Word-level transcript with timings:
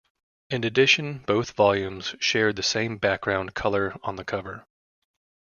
In 0.49 0.63
addition, 0.63 1.19
both 1.27 1.51
volumes 1.51 2.15
share 2.19 2.53
the 2.53 2.63
same 2.63 2.97
background 2.97 3.53
color 3.53 3.93
on 4.01 4.15
the 4.15 4.25
cover. 4.25 4.65